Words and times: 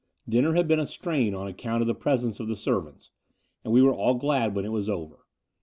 Dinner 0.27 0.53
had 0.53 0.67
been 0.67 0.79
a 0.79 0.87
strain 0.87 1.35
on 1.35 1.47
account 1.47 1.81
of 1.81 1.85
the 1.85 1.93
presence 1.93 2.39
of 2.39 2.47
the 2.47 2.55
servants; 2.55 3.11
and 3.63 3.71
we 3.71 3.83
were 3.83 3.93
all 3.93 4.15
glad 4.15 4.55
when 4.55 4.65
it 4.65 4.69
was 4.71 4.89
over. 4.89 5.27